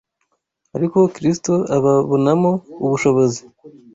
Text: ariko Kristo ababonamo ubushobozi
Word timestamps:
ariko 0.75 0.97
Kristo 1.15 1.53
ababonamo 1.75 2.51
ubushobozi 2.85 3.41